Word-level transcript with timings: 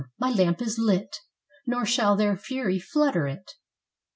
my 0.17 0.31
lamp 0.31 0.63
is 0.63 0.79
lit! 0.79 1.17
Nor 1.67 1.85
shall 1.85 2.15
their 2.15 2.35
fury 2.35 2.79
flutter 2.79 3.27
it. 3.27 3.51